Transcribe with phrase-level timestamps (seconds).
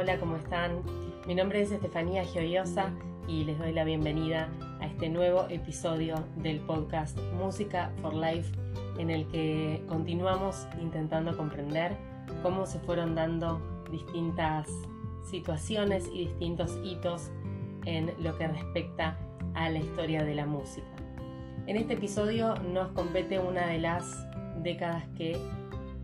[0.00, 0.80] Hola, ¿cómo están?
[1.26, 2.90] Mi nombre es Estefanía Gioiosa
[3.28, 4.48] y les doy la bienvenida
[4.80, 8.50] a este nuevo episodio del podcast Música for Life
[8.96, 11.98] en el que continuamos intentando comprender
[12.42, 13.60] cómo se fueron dando
[13.90, 14.68] distintas
[15.30, 17.30] situaciones y distintos hitos
[17.84, 19.18] en lo que respecta
[19.52, 20.88] a la historia de la música.
[21.66, 24.26] En este episodio nos compete una de las
[24.62, 25.36] décadas que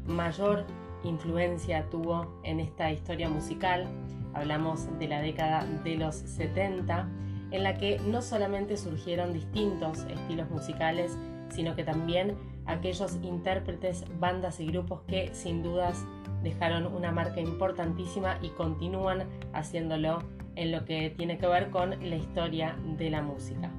[0.04, 0.66] mayor
[1.04, 3.86] influencia tuvo en esta historia musical.
[4.34, 7.08] Hablamos de la década de los 70,
[7.50, 11.16] en la que no solamente surgieron distintos estilos musicales,
[11.50, 12.36] sino que también
[12.66, 16.04] aquellos intérpretes, bandas y grupos que sin dudas
[16.42, 20.22] dejaron una marca importantísima y continúan haciéndolo
[20.56, 23.70] en lo que tiene que ver con la historia de la música.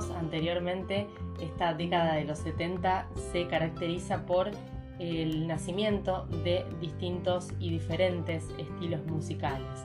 [0.00, 1.06] Dijimos anteriormente,
[1.40, 4.50] esta década de los 70 se caracteriza por
[4.98, 9.84] el nacimiento de distintos y diferentes estilos musicales.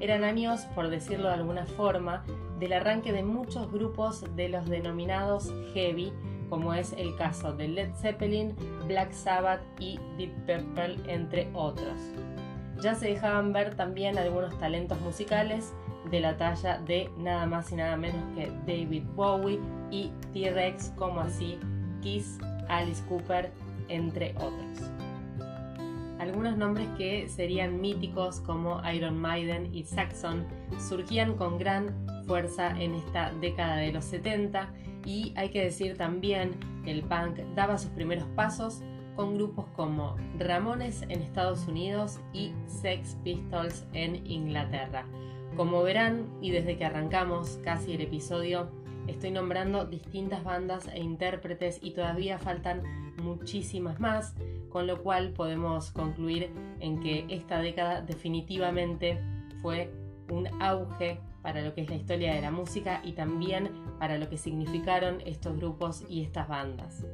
[0.00, 2.24] Eran años, por decirlo de alguna forma,
[2.58, 6.12] del arranque de muchos grupos de los denominados heavy,
[6.50, 8.54] como es el caso de Led Zeppelin,
[8.86, 11.98] Black Sabbath y Deep Purple, entre otros.
[12.82, 15.72] Ya se dejaban ver también algunos talentos musicales
[16.10, 21.20] de la talla de nada más y nada menos que David Bowie y T-Rex, como
[21.20, 21.58] así
[22.00, 23.52] Kiss, Alice Cooper,
[23.88, 24.90] entre otros.
[26.18, 30.46] Algunos nombres que serían míticos como Iron Maiden y Saxon
[30.78, 31.94] surgían con gran
[32.26, 34.68] fuerza en esta década de los 70
[35.04, 38.82] y hay que decir también que el punk daba sus primeros pasos
[39.14, 45.06] con grupos como Ramones en Estados Unidos y Sex Pistols en Inglaterra.
[45.56, 48.68] Como verán, y desde que arrancamos casi el episodio,
[49.06, 52.82] estoy nombrando distintas bandas e intérpretes y todavía faltan
[53.22, 54.34] muchísimas más,
[54.68, 56.50] con lo cual podemos concluir
[56.80, 59.18] en que esta década definitivamente
[59.62, 59.90] fue
[60.30, 64.28] un auge para lo que es la historia de la música y también para lo
[64.28, 67.06] que significaron estos grupos y estas bandas.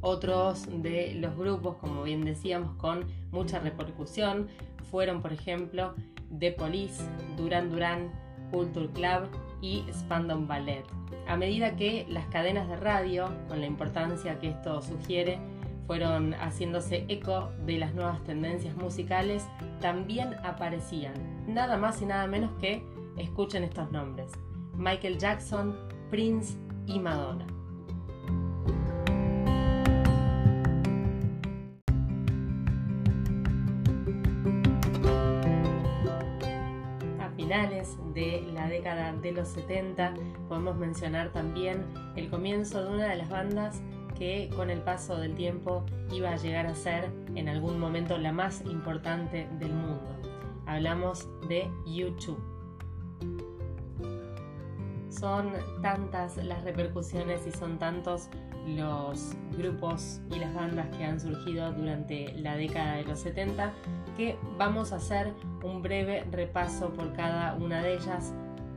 [0.00, 4.48] Otros de los grupos, como bien decíamos, con mucha repercusión
[4.92, 5.94] fueron, por ejemplo,
[6.38, 7.02] The Police,
[7.36, 8.12] Duran Duran,
[8.52, 9.28] Culture Club
[9.62, 10.84] y Spandau Ballet.
[11.26, 15.40] A medida que las cadenas de radio, con la importancia que esto sugiere,
[15.86, 19.48] fueron haciéndose eco de las nuevas tendencias musicales,
[19.80, 21.14] también aparecían
[21.48, 22.84] nada más y nada menos que,
[23.16, 24.30] escuchen estos nombres,
[24.74, 25.76] Michael Jackson,
[26.10, 27.46] Prince y Madonna.
[37.62, 40.14] De la década de los 70
[40.48, 41.84] podemos mencionar también
[42.16, 43.80] el comienzo de una de las bandas
[44.18, 48.32] que con el paso del tiempo iba a llegar a ser en algún momento la
[48.32, 50.10] más importante del mundo.
[50.66, 52.42] Hablamos de YouTube.
[55.08, 55.52] Son
[55.82, 58.28] tantas las repercusiones y son tantos
[58.66, 63.72] los grupos y las bandas que han surgido durante la década de los 70
[64.16, 68.32] que vamos a hacer un breve repaso por cada una de ellas,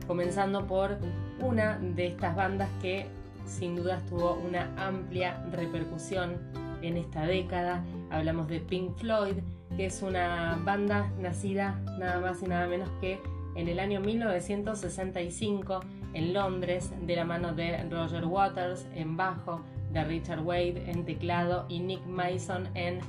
[0.06, 0.98] comenzando por
[1.40, 3.06] una de estas bandas que
[3.44, 6.38] sin duda tuvo una amplia repercusión
[6.82, 7.84] en esta década.
[8.10, 9.36] Hablamos de Pink Floyd,
[9.76, 13.20] que es una banda nacida nada más y nada menos que
[13.54, 15.80] en el año 1965
[16.12, 19.60] en Londres de la mano de Roger Waters en bajo,
[19.92, 23.00] de Richard Wade en teclado y Nick Mason en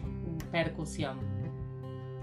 [0.52, 1.37] percusión.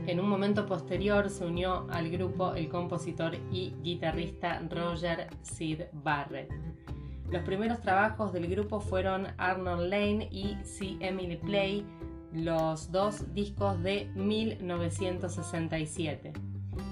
[0.07, 6.53] En un momento posterior se unió al grupo el compositor y guitarrista Roger Sid Barrett.
[7.31, 11.87] Los primeros trabajos del grupo fueron Arnold Lane y See Emily Play,
[12.33, 16.33] los dos discos de 1967.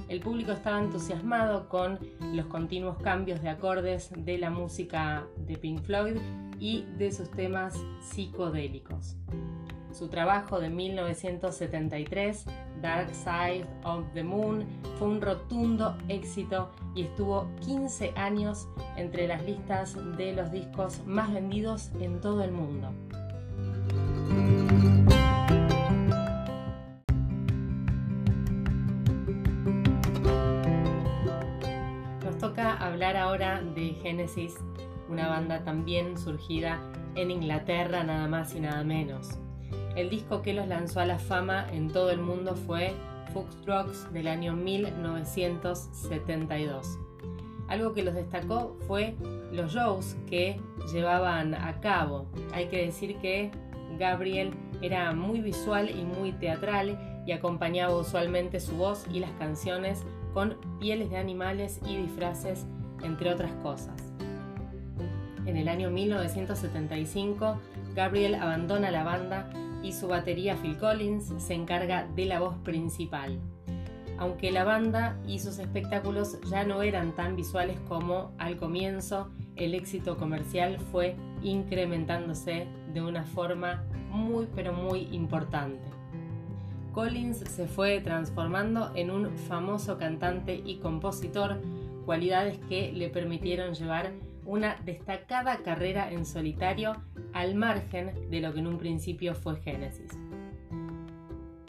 [0.09, 1.99] El público estaba entusiasmado con
[2.35, 6.17] los continuos cambios de acordes de la música de Pink Floyd
[6.59, 9.17] y de sus temas psicodélicos.
[9.93, 12.47] Su trabajo de 1973,
[12.83, 14.67] Dark Side of the Moon,
[14.99, 21.33] fue un rotundo éxito y estuvo 15 años entre las listas de los discos más
[21.33, 22.91] vendidos en todo el mundo.
[32.25, 34.57] Nos toca hablar ahora de Genesis
[35.13, 36.81] una banda también surgida
[37.15, 39.39] en Inglaterra nada más y nada menos.
[39.97, 42.95] El disco que los lanzó a la fama en todo el mundo fue
[43.35, 46.99] Fox Rocks del año 1972.
[47.69, 49.15] Algo que los destacó fue
[49.53, 50.59] los shows que
[50.93, 52.27] llevaban a cabo.
[52.55, 53.51] Hay que decir que
[53.99, 60.03] Gabriel era muy visual y muy teatral y acompañaba usualmente su voz y las canciones
[60.33, 62.65] con pieles de animales y disfraces,
[63.03, 64.15] entre otras cosas.
[65.45, 67.61] En el año 1975,
[67.95, 69.51] Gabriel abandona la banda
[69.83, 73.39] y su batería Phil Collins se encarga de la voz principal.
[74.19, 79.75] Aunque la banda y sus espectáculos ya no eran tan visuales como al comienzo, el
[79.75, 85.83] éxito comercial fue incrementándose de una forma muy pero muy importante.
[86.93, 91.59] Collins se fue transformando en un famoso cantante y compositor,
[92.05, 94.13] cualidades que le permitieron llevar
[94.45, 96.97] una destacada carrera en solitario
[97.33, 100.11] al margen de lo que en un principio fue Genesis.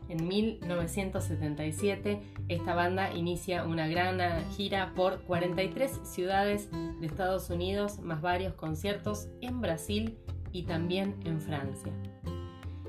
[0.09, 4.19] En 1977, esta banda inicia una gran
[4.51, 10.19] gira por 43 ciudades de Estados Unidos, más varios conciertos en Brasil
[10.51, 11.91] y también en Francia.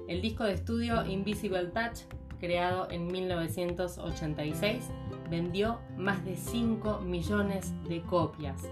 [0.07, 2.01] El disco de estudio Invisible Touch,
[2.39, 4.91] creado en 1986,
[5.31, 8.63] vendió más de 5 millones de copias.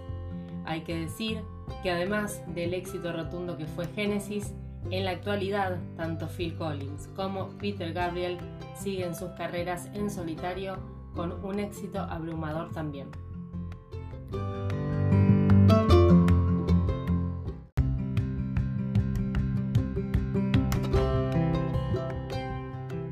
[0.65, 1.43] Hay que decir
[1.83, 4.55] que además del éxito rotundo que fue Genesis,
[4.91, 8.39] en la actualidad tanto Phil Collins como Peter Gabriel
[8.77, 10.77] siguen sus carreras en solitario
[11.15, 13.09] con un éxito abrumador también.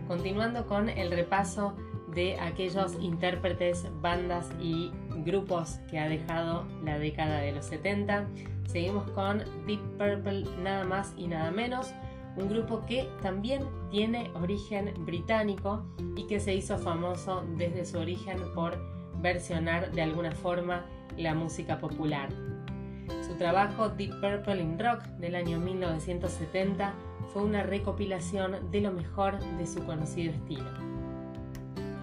[0.09, 1.75] Continuando con el repaso
[2.15, 4.91] de aquellos intérpretes, bandas y
[5.25, 8.27] grupos que ha dejado la década de los 70.
[8.67, 11.93] Seguimos con Deep Purple, nada más y nada menos,
[12.37, 15.85] un grupo que también tiene origen británico
[16.17, 18.79] y que se hizo famoso desde su origen por
[19.21, 20.85] versionar de alguna forma
[21.17, 22.29] la música popular.
[23.27, 26.95] Su trabajo Deep Purple in Rock del año 1970
[27.33, 31.00] fue una recopilación de lo mejor de su conocido estilo.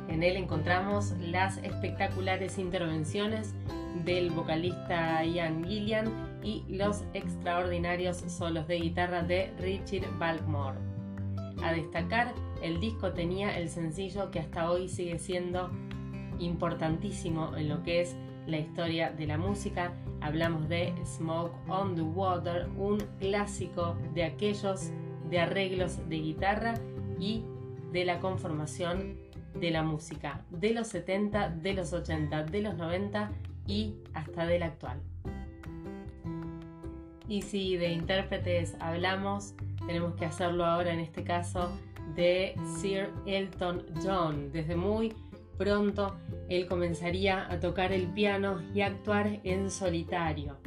[0.07, 3.53] En él encontramos las espectaculares intervenciones
[4.05, 10.77] del vocalista Ian Gillian y los extraordinarios solos de guitarra de Richard Balkmore.
[11.63, 15.69] A destacar, el disco tenía el sencillo que hasta hoy sigue siendo
[16.39, 18.15] importantísimo en lo que es
[18.45, 19.93] la historia de la música.
[20.21, 24.91] Hablamos de Smoke on the Water, un clásico de aquellos
[25.29, 26.75] de arreglos de guitarra
[27.19, 27.43] y
[27.91, 29.17] de la conformación
[29.59, 33.31] de la música de los 70, de los 80, de los 90
[33.67, 34.99] y hasta del actual.
[37.27, 39.53] Y si de intérpretes hablamos,
[39.85, 41.77] tenemos que hacerlo ahora en este caso
[42.15, 44.51] de Sir Elton John.
[44.51, 45.13] Desde muy
[45.57, 46.15] pronto
[46.49, 50.57] él comenzaría a tocar el piano y a actuar en solitario.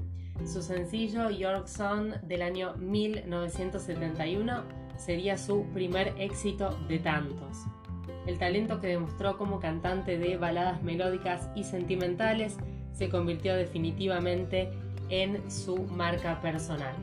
[0.44, 4.62] Su sencillo York Song del año 1971
[4.96, 7.66] sería su primer éxito de tantos
[8.26, 12.56] el talento que demostró como cantante de baladas melódicas y sentimentales
[12.92, 14.70] se convirtió definitivamente
[15.08, 16.94] en su marca personal.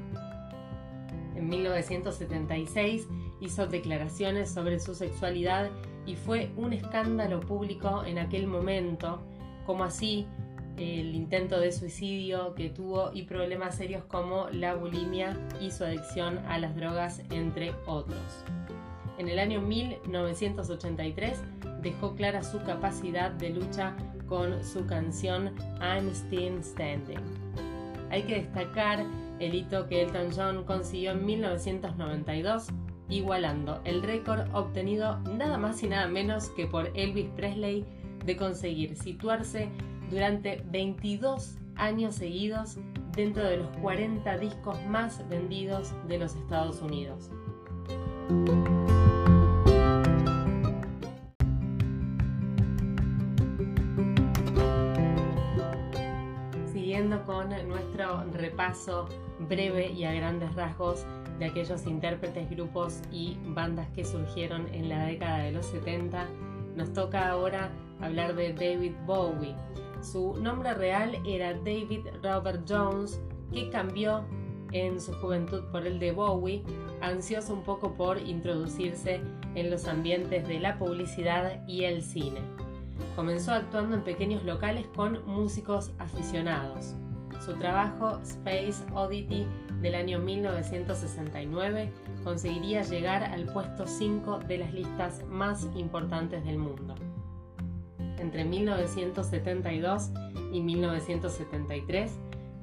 [1.36, 3.08] En 1976
[3.42, 5.70] hizo declaraciones sobre su sexualidad
[6.06, 9.22] y fue un escándalo público en aquel momento,
[9.66, 10.26] como así
[10.78, 16.38] el intento de suicidio que tuvo y problemas serios como la bulimia y su adicción
[16.48, 18.46] a las drogas, entre otros
[19.18, 21.42] en el año 1983
[21.82, 23.96] dejó clara su capacidad de lucha
[24.28, 27.20] con su canción I'm Still Standing.
[28.10, 29.06] Hay que destacar
[29.40, 32.68] el hito que Elton John consiguió en 1992,
[33.10, 37.86] igualando el récord obtenido nada más y nada menos que por Elvis Presley
[38.26, 39.70] de conseguir situarse
[40.10, 42.78] durante 22 años seguidos
[43.16, 47.30] dentro de los 40 discos más vendidos de los Estados Unidos.
[58.34, 59.08] Repaso
[59.40, 61.06] breve y a grandes rasgos
[61.40, 66.28] de aquellos intérpretes, grupos y bandas que surgieron en la década de los 70,
[66.76, 67.72] nos toca ahora
[68.02, 69.56] hablar de David Bowie.
[70.02, 73.22] Su nombre real era David Robert Jones,
[73.52, 74.24] que cambió
[74.72, 76.64] en su juventud por el de Bowie,
[77.02, 79.22] ansioso un poco por introducirse
[79.56, 82.42] en los ambientes de la publicidad y el cine.
[83.16, 86.96] Comenzó actuando en pequeños locales con músicos aficionados.
[87.40, 89.48] Su trabajo Space Oddity
[89.82, 91.92] del año 1969
[92.24, 96.96] conseguiría llegar al puesto 5 de las listas más importantes del mundo.
[98.18, 102.12] Entre 1972 y y 1973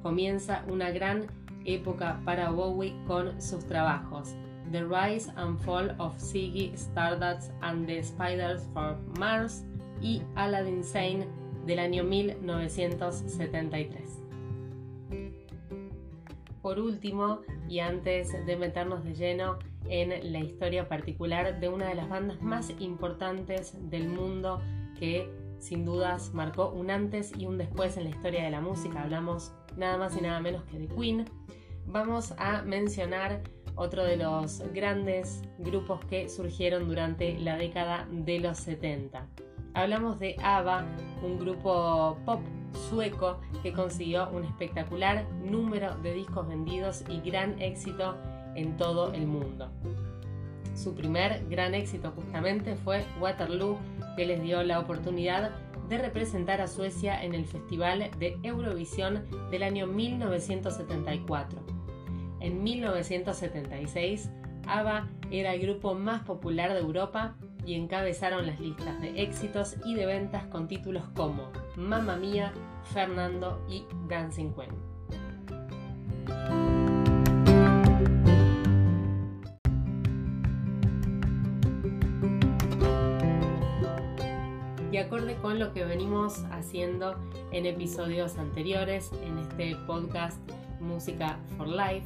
[0.01, 1.27] comienza una gran
[1.65, 4.35] época para Bowie con sus trabajos
[4.71, 9.63] The Rise and Fall of Ziggy Stardust and the Spiders from Mars
[10.01, 11.27] y Aladdin Sane
[11.65, 14.24] del año 1973.
[16.65, 21.93] Por último, y antes de meternos de lleno en la historia particular de una de
[21.93, 24.63] las bandas más importantes del mundo
[24.97, 25.29] que
[25.59, 29.53] sin dudas marcó un antes y un después en la historia de la música, hablamos
[29.77, 31.25] nada más y nada menos que de Queen,
[31.85, 33.43] vamos a mencionar
[33.75, 39.27] otro de los grandes grupos que surgieron durante la década de los 70.
[39.75, 40.85] Hablamos de ABBA,
[41.21, 42.39] un grupo pop
[42.87, 48.15] sueco que consiguió un espectacular número de discos vendidos y gran éxito
[48.55, 49.69] en todo el mundo.
[50.75, 53.77] Su primer gran éxito justamente fue Waterloo,
[54.15, 55.51] que les dio la oportunidad
[55.89, 61.59] de representar a Suecia en el Festival de Eurovisión del año 1974.
[62.39, 64.29] En 1976,
[64.67, 67.35] ABBA era el grupo más popular de Europa
[67.65, 72.53] y encabezaron las listas de éxitos y de ventas con títulos como Mamma Mía,
[72.93, 74.95] Fernando y Dancing Queen.
[84.91, 87.15] Y acorde con lo que venimos haciendo
[87.51, 90.39] en episodios anteriores en este podcast
[90.79, 92.05] Música for Life,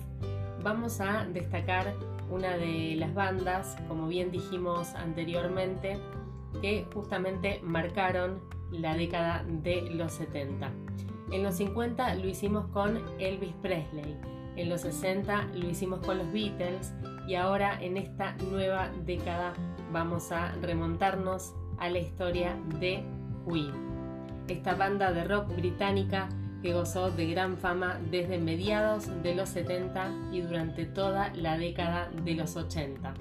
[0.64, 1.94] vamos a destacar
[2.30, 5.98] una de las bandas, como bien dijimos anteriormente,
[6.62, 10.72] que justamente marcaron la década de los 70.
[11.32, 14.18] En los 50 lo hicimos con Elvis Presley,
[14.56, 16.94] en los 60 lo hicimos con los Beatles
[17.28, 19.54] y ahora en esta nueva década
[19.92, 23.04] vamos a remontarnos a la historia de
[23.48, 23.74] Queen.
[24.48, 26.30] Esta banda de rock británica
[26.62, 32.10] que gozó de gran fama desde mediados de los 70 y durante toda la década
[32.24, 33.14] de los 80.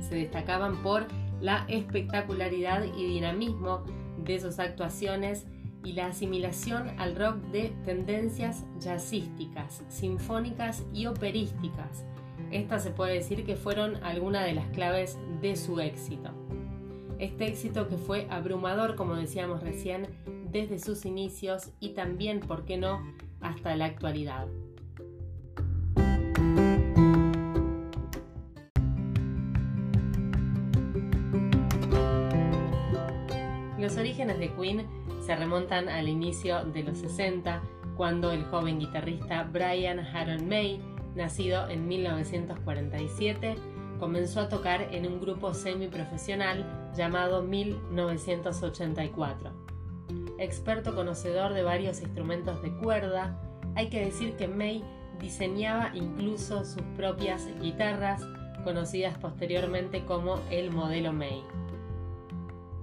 [0.00, 1.06] Se destacaban por
[1.40, 3.84] la espectacularidad y dinamismo
[4.24, 5.46] de sus actuaciones
[5.84, 12.04] y la asimilación al rock de tendencias jazzísticas, sinfónicas y operísticas.
[12.50, 16.43] Estas se puede decir que fueron algunas de las claves de su éxito.
[17.24, 20.08] Este éxito que fue abrumador, como decíamos recién,
[20.52, 23.00] desde sus inicios y también, ¿por qué no?,
[23.40, 24.46] hasta la actualidad.
[33.78, 34.86] Los orígenes de Queen
[35.24, 37.62] se remontan al inicio de los 60,
[37.96, 40.78] cuando el joven guitarrista Brian Haron May,
[41.14, 43.54] nacido en 1947,
[43.98, 49.64] comenzó a tocar en un grupo semiprofesional llamado 1984
[50.38, 53.38] experto conocedor de varios instrumentos de cuerda,
[53.74, 54.82] hay que decir que May
[55.20, 58.22] diseñaba incluso sus propias guitarras,
[58.64, 61.42] conocidas posteriormente como el modelo May.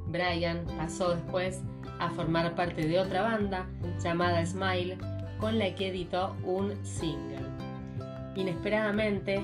[0.07, 1.61] Brian pasó después
[1.99, 3.67] a formar parte de otra banda
[4.03, 4.97] llamada Smile,
[5.39, 7.39] con la que editó un single.
[8.35, 9.43] Inesperadamente,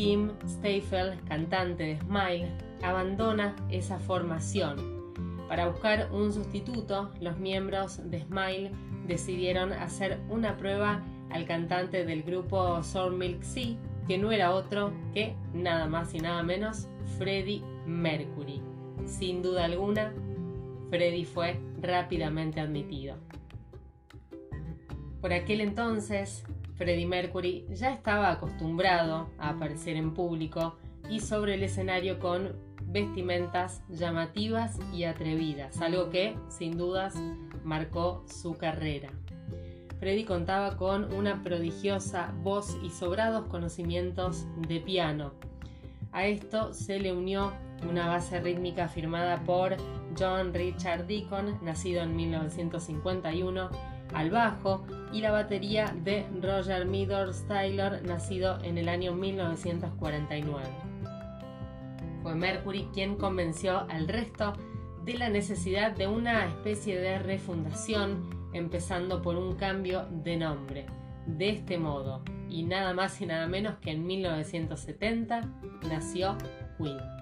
[0.00, 2.48] Tim Stafel, cantante de Smile,
[2.82, 5.00] abandona esa formación
[5.46, 8.70] para buscar un sustituto, los miembros de Smile
[9.06, 13.76] decidieron hacer una prueba al cantante del grupo Soul Milk Sea,
[14.08, 16.88] que no era otro que nada más y nada menos
[17.18, 18.62] Freddie Mercury.
[19.04, 20.14] Sin duda alguna,
[20.88, 23.16] Freddie fue rápidamente admitido.
[25.20, 26.42] Por aquel entonces,
[26.80, 30.78] Freddie Mercury ya estaba acostumbrado a aparecer en público
[31.10, 37.16] y sobre el escenario con vestimentas llamativas y atrevidas, algo que, sin dudas,
[37.64, 39.10] marcó su carrera.
[39.98, 45.34] Freddy contaba con una prodigiosa voz y sobrados conocimientos de piano.
[46.12, 47.52] A esto se le unió
[47.90, 49.76] una base rítmica firmada por
[50.18, 53.68] John Richard Deacon, nacido en 1951,
[54.14, 60.64] al bajo, y la batería de Roger Meadows Taylor, nacido en el año 1949.
[62.22, 64.52] Fue Mercury quien convenció al resto
[65.04, 70.86] de la necesidad de una especie de refundación, empezando por un cambio de nombre.
[71.26, 75.48] De este modo, y nada más y nada menos que en 1970,
[75.88, 76.36] nació
[76.78, 77.19] Queen.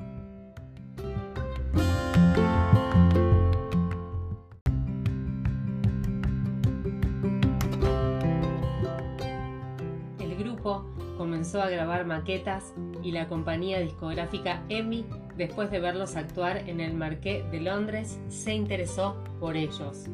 [11.16, 15.04] Comenzó a grabar maquetas y la compañía discográfica EMI,
[15.36, 20.06] después de verlos actuar en el Marqués de Londres, se interesó por ellos.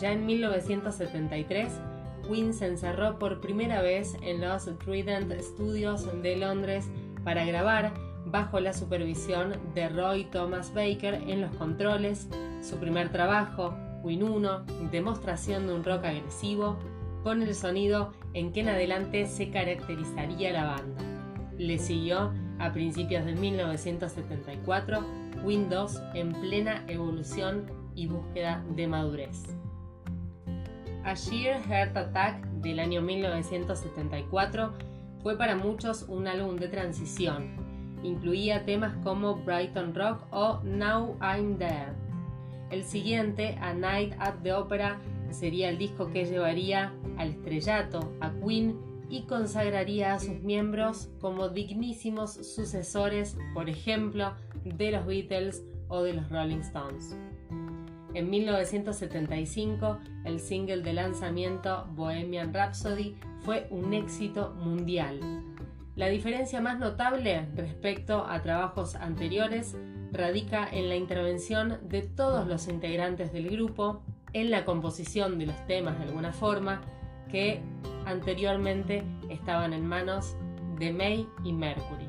[0.00, 1.68] Ya en 1973,
[2.28, 6.88] Queen se encerró por primera vez en los Trident Studios de Londres
[7.24, 7.92] para grabar
[8.26, 12.28] bajo la supervisión de Roy Thomas Baker en los controles,
[12.62, 16.78] su primer trabajo, Queen 1, demostración de un rock agresivo,
[17.22, 21.02] con el sonido en que en adelante se caracterizaría la banda.
[21.58, 25.04] Le siguió a principios de 1974
[25.44, 29.56] Queen 2 en plena evolución y búsqueda de madurez.
[31.04, 34.74] A Sheer Heart Attack del año 1974
[35.22, 37.56] fue para muchos un álbum de transición.
[38.02, 41.92] Incluía temas como Brighton Rock o Now I'm There.
[42.70, 44.98] El siguiente, A Night at the Opera,
[45.32, 51.48] sería el disco que llevaría al estrellato a Queen y consagraría a sus miembros como
[51.48, 54.34] dignísimos sucesores, por ejemplo,
[54.64, 57.16] de los Beatles o de los Rolling Stones.
[58.14, 65.20] En 1975, el single de lanzamiento Bohemian Rhapsody fue un éxito mundial.
[65.96, 69.76] La diferencia más notable respecto a trabajos anteriores
[70.12, 75.66] radica en la intervención de todos los integrantes del grupo en la composición de los
[75.66, 76.80] temas de alguna forma
[77.30, 77.60] que
[78.06, 80.36] anteriormente estaban en manos
[80.78, 82.08] de May y Mercury.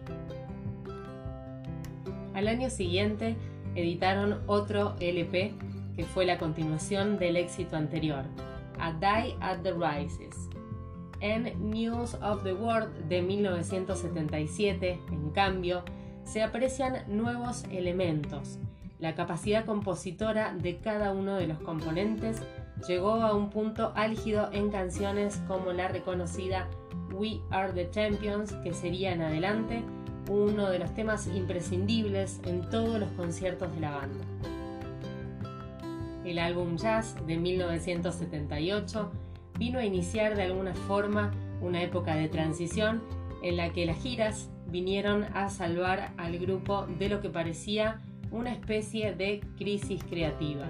[2.34, 3.36] Al año siguiente
[3.75, 5.54] editaron otro LP
[5.96, 8.24] que fue la continuación del éxito anterior,
[8.80, 10.50] A Die at the Rises.
[11.20, 15.84] En News of the World de 1977, en cambio,
[16.24, 18.58] se aprecian nuevos elementos.
[19.01, 22.39] La capacidad compositora de cada uno de los componentes
[22.88, 26.70] llegó a un punto álgido en canciones como la reconocida
[27.12, 29.81] We Are the Champions, que sería en adelante
[30.29, 34.24] uno de los temas imprescindibles en todos los conciertos de la banda.
[36.24, 39.12] El álbum Jazz de 1978,
[39.58, 43.02] vino a iniciar de alguna forma una época de transición
[43.41, 47.99] en la que las giras vinieron a salvar al grupo de lo que parecía
[48.32, 50.65] una especie de crisis creativa.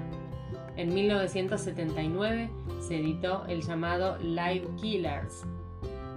[0.77, 5.43] En 1979 se editó el llamado Live Killers.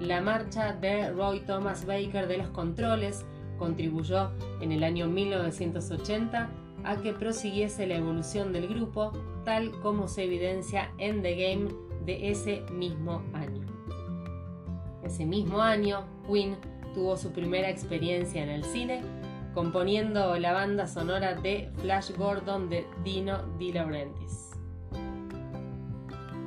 [0.00, 3.24] La marcha de Roy Thomas Baker de los controles
[3.58, 4.30] contribuyó
[4.60, 6.50] en el año 1980
[6.84, 9.12] a que prosiguiese la evolución del grupo
[9.44, 11.70] tal como se evidencia en The Game
[12.04, 13.66] de ese mismo año.
[15.02, 16.56] Ese mismo año, Queen
[16.94, 19.02] tuvo su primera experiencia en el cine
[19.54, 24.50] componiendo la banda sonora de Flash Gordon de Dino De Laurentiis.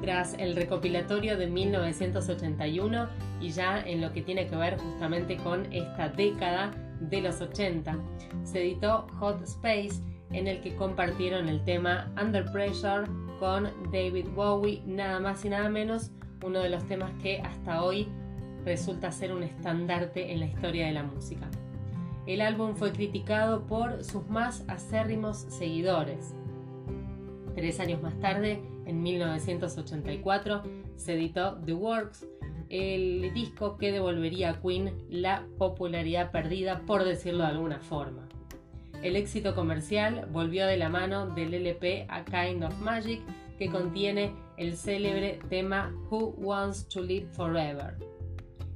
[0.02, 3.08] Tras el recopilatorio de 1981
[3.42, 7.98] y ya en lo que tiene que ver justamente con esta década de los 80,
[8.44, 13.08] se editó Hot Space en el que compartieron el tema Under Pressure
[13.40, 16.12] con David Bowie, nada más y nada menos,
[16.44, 18.08] uno de los temas que hasta hoy
[18.66, 21.50] resulta ser un estandarte en la historia de la música.
[22.28, 26.36] El álbum fue criticado por sus más acérrimos seguidores.
[27.56, 30.62] Tres años más tarde, en 1984,
[30.98, 32.28] se editó The Works,
[32.70, 38.28] el disco que devolvería a Queen la popularidad perdida, por decirlo de alguna forma.
[39.02, 43.22] El éxito comercial volvió de la mano del LP A Kind of Magic
[43.58, 48.17] que contiene el célebre tema Who Wants to Live Forever.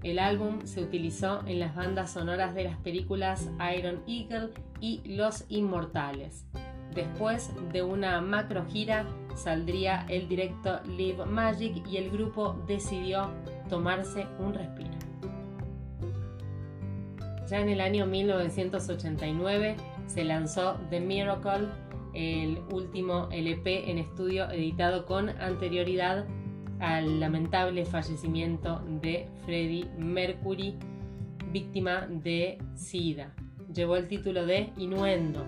[0.03, 5.45] El álbum se utilizó en las bandas sonoras de las películas Iron Eagle y Los
[5.47, 6.45] Inmortales.
[6.95, 13.29] Después de una macro gira saldría el directo Live Magic y el grupo decidió
[13.69, 14.91] tomarse un respiro.
[17.47, 19.75] Ya en el año 1989
[20.07, 21.67] se lanzó The Miracle,
[22.13, 26.25] el último LP en estudio editado con anterioridad
[26.81, 30.75] al lamentable fallecimiento de Freddie Mercury,
[31.51, 33.33] víctima de SIDA.
[33.73, 35.45] Llevó el título de Inuendo.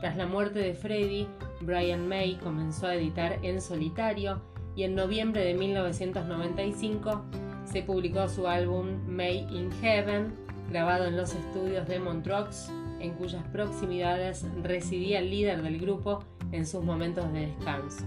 [0.00, 1.28] Tras la muerte de Freddie,
[1.60, 4.42] Brian May comenzó a editar en solitario
[4.74, 7.22] y en noviembre de 1995
[7.64, 10.34] se publicó su álbum May in Heaven,
[10.70, 16.66] grabado en los estudios de Montreux en cuyas proximidades residía el líder del grupo en
[16.66, 18.04] sus momentos de descanso.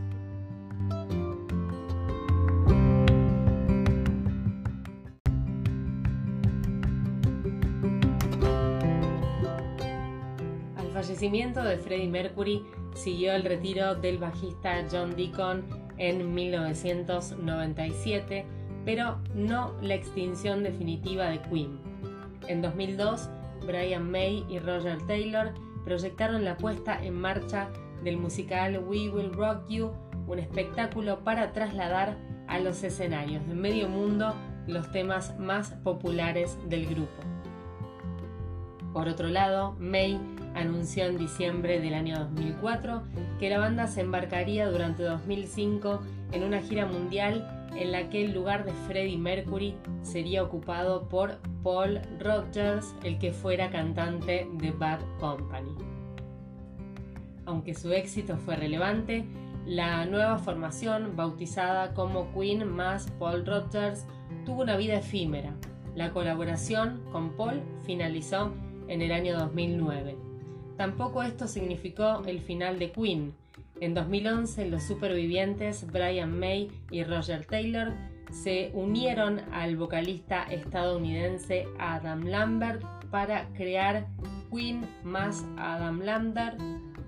[11.23, 15.63] Fallecimiento de Freddie Mercury siguió el retiro del bajista John Deacon
[15.97, 18.45] en 1997,
[18.83, 21.79] pero no la extinción definitiva de Queen.
[22.49, 23.29] En 2002
[23.65, 25.53] Brian May y Roger Taylor
[25.86, 27.69] proyectaron la puesta en marcha
[28.03, 29.93] del musical We Will Rock You
[30.27, 32.17] un espectáculo para trasladar
[32.49, 34.36] a los escenarios de medio mundo
[34.67, 37.23] los temas más populares del grupo.
[38.91, 40.19] Por otro lado, May
[40.56, 43.04] anunció en diciembre del año 2004
[43.39, 48.34] que la banda se embarcaría durante 2005 en una gira mundial en la que el
[48.34, 55.00] lugar de Freddie Mercury sería ocupado por Paul Rodgers, el que fuera cantante de Bad
[55.20, 55.76] Company.
[57.46, 59.26] Aunque su éxito fue relevante,
[59.66, 64.06] la nueva formación, bautizada como Queen más Paul Rodgers,
[64.46, 65.54] tuvo una vida efímera.
[65.96, 68.52] La colaboración con Paul finalizó
[68.88, 70.33] en el año 2009.
[70.77, 73.33] Tampoco esto significó el final de Queen.
[73.79, 77.93] En 2011 los supervivientes Brian May y Roger Taylor
[78.31, 84.07] se unieron al vocalista estadounidense Adam Lambert para crear
[84.51, 86.59] Queen más Adam Lambert,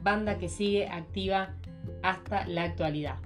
[0.04, 1.56] banda que sigue activa
[2.04, 3.18] hasta la actualidad.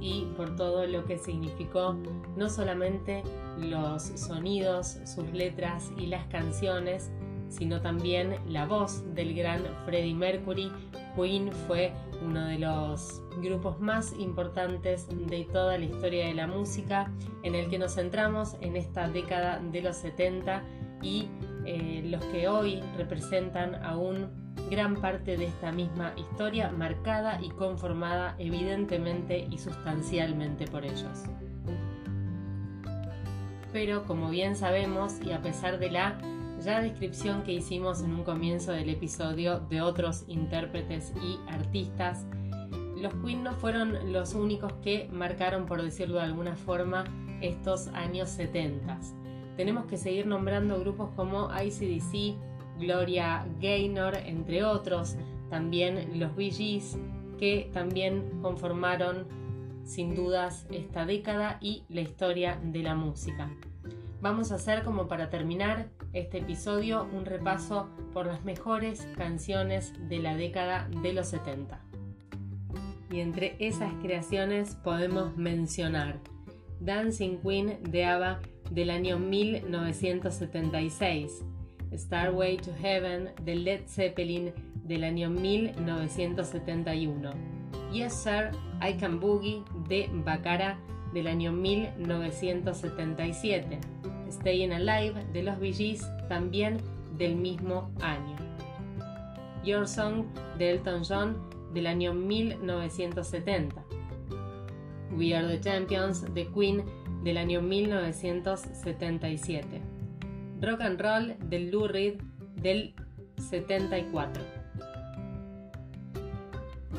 [0.00, 1.96] Y por todo lo que significó
[2.36, 3.22] no solamente
[3.58, 7.10] los sonidos, sus letras y las canciones,
[7.48, 10.70] sino también la voz del gran Freddie Mercury.
[11.14, 11.92] Queen fue
[12.24, 17.10] uno de los grupos más importantes de toda la historia de la música,
[17.42, 20.62] en el que nos centramos en esta década de los 70
[21.02, 21.28] y
[21.64, 28.34] eh, los que hoy representan aún gran parte de esta misma historia, marcada y conformada
[28.38, 31.24] evidentemente y sustancialmente por ellos.
[33.72, 36.18] Pero como bien sabemos, y a pesar de la
[36.64, 42.24] ya descripción que hicimos en un comienzo del episodio de otros intérpretes y artistas,
[42.96, 47.04] los Queen no fueron los únicos que marcaron, por decirlo de alguna forma,
[47.42, 48.98] estos años 70.
[49.56, 52.36] Tenemos que seguir nombrando grupos como ICDC,
[52.78, 55.16] Gloria Gaynor, entre otros,
[55.50, 56.80] también los Bee
[57.38, 59.26] que también conformaron
[59.84, 63.50] sin dudas esta década y la historia de la música.
[64.20, 70.18] Vamos a hacer como para terminar este episodio un repaso por las mejores canciones de
[70.18, 71.80] la década de los 70.
[73.12, 76.18] Y entre esas creaciones podemos mencionar
[76.80, 81.44] Dancing Queen de ABBA del año 1976,
[81.92, 84.52] Starway to Heaven de Led Zeppelin
[84.84, 87.30] del año 1971,
[87.92, 90.78] Yes Sir, I Can Boogie de Baccara
[91.12, 93.78] del año 1977,
[94.30, 96.76] Staying Alive de los Bee Gees también
[97.16, 98.36] del mismo año,
[99.64, 100.26] Your Song
[100.58, 101.38] de Elton John
[101.72, 103.82] del año 1970,
[105.16, 106.84] We Are the Champions de Queen
[107.22, 109.80] del año 1977,
[110.62, 112.14] Rock and Roll del Lou Reed
[112.62, 112.94] del
[113.50, 114.42] 74,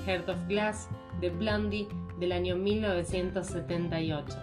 [0.06, 0.88] Heart of Glass
[1.22, 1.88] de Blondie
[2.20, 4.36] del año 1978,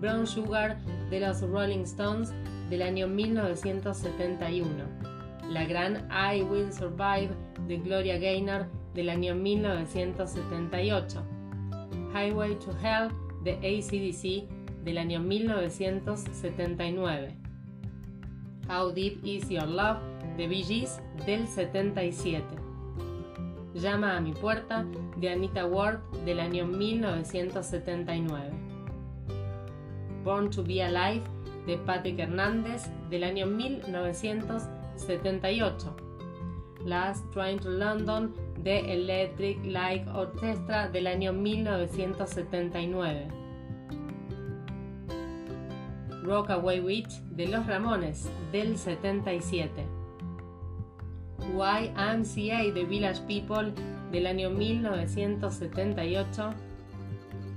[0.00, 0.78] Brown Sugar
[1.10, 2.34] de los Rolling Stones
[2.68, 4.66] del año 1971,
[5.48, 7.30] la gran I Will Survive
[7.68, 11.22] de Gloria Gaynor del año 1978,
[12.12, 13.12] Highway to Hell
[13.44, 14.48] de ACDC
[14.84, 17.47] del año 1979,
[18.68, 19.98] How Deep Is Your Love
[20.36, 22.44] de Bee Gees del 77,
[23.74, 24.84] Llama a mi puerta
[25.16, 28.50] de Anita Ward del año 1979,
[30.24, 31.22] Born to Be Alive
[31.66, 35.96] de Patrick Hernández del año 1978,
[36.84, 43.37] Last Train to London de Electric Light Orchestra del año 1979.
[46.28, 49.86] Rockaway Witch de Los Ramones del 77.
[51.40, 53.72] YMCA de Village People
[54.12, 56.50] del año 1978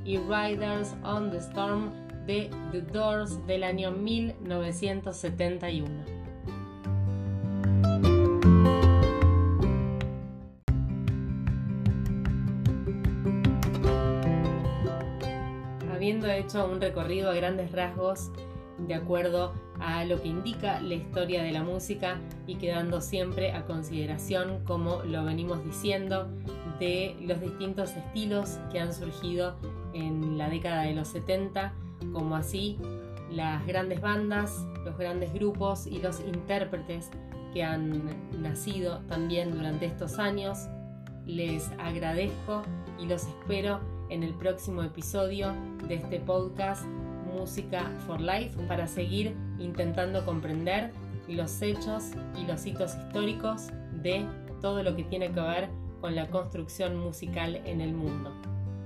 [0.05, 1.91] y Riders on the Storm
[2.25, 5.89] de The Doors del año 1971.
[15.93, 18.31] Habiendo hecho un recorrido a grandes rasgos
[18.87, 22.17] de acuerdo a lo que indica la historia de la música
[22.47, 26.27] y quedando siempre a consideración, como lo venimos diciendo,
[26.79, 29.55] de los distintos estilos que han surgido
[29.93, 31.73] en la década de los 70,
[32.13, 32.77] como así
[33.31, 37.09] las grandes bandas, los grandes grupos y los intérpretes
[37.53, 38.03] que han
[38.41, 40.67] nacido también durante estos años.
[41.25, 42.63] Les agradezco
[42.99, 45.53] y los espero en el próximo episodio
[45.87, 46.83] de este podcast
[47.33, 50.91] Música for Life para seguir intentando comprender
[51.27, 53.67] los hechos y los hitos históricos
[54.01, 54.25] de
[54.61, 55.69] todo lo que tiene que ver
[56.01, 58.31] con la construcción musical en el mundo.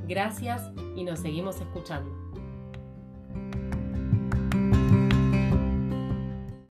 [0.07, 2.25] Gracias y nos seguimos escuchando.